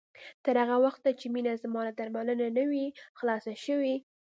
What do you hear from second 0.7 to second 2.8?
وخته چې مينه زما له درملنې نه